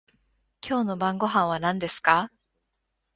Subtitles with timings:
[0.61, 2.31] 今夜の晩御飯は何ですか？